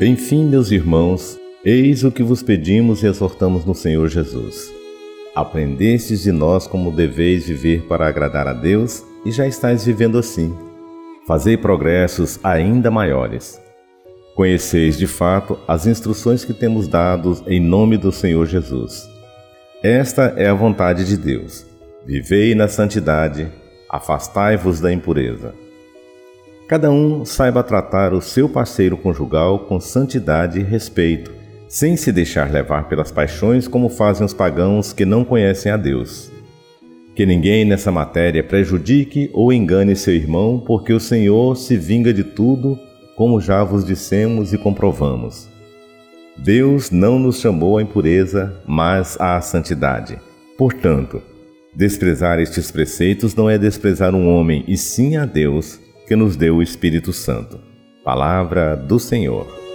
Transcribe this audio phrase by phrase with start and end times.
[0.00, 4.72] Enfim, meus irmãos, eis o que vos pedimos e exortamos no Senhor Jesus.
[5.34, 10.54] Aprendestes de nós como deveis viver para agradar a Deus e já estáis vivendo assim.
[11.26, 13.60] Fazei progressos ainda maiores.
[14.36, 19.15] Conheceis de fato as instruções que temos dado em nome do Senhor Jesus.
[19.82, 21.66] Esta é a vontade de Deus.
[22.06, 23.52] Vivei na santidade,
[23.90, 25.54] afastai-vos da impureza.
[26.66, 31.30] Cada um saiba tratar o seu parceiro conjugal com santidade e respeito,
[31.68, 36.32] sem se deixar levar pelas paixões como fazem os pagãos que não conhecem a Deus.
[37.14, 42.24] Que ninguém nessa matéria prejudique ou engane seu irmão, porque o Senhor se vinga de
[42.24, 42.78] tudo,
[43.14, 45.54] como já vos dissemos e comprovamos.
[46.38, 50.18] Deus não nos chamou à impureza, mas à santidade.
[50.56, 51.22] Portanto,
[51.74, 56.56] desprezar estes preceitos não é desprezar um homem, e sim a Deus que nos deu
[56.56, 57.58] o Espírito Santo.
[58.04, 59.65] Palavra do Senhor.